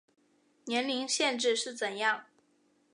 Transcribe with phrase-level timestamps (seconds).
[0.65, 2.25] 年龄限制是怎样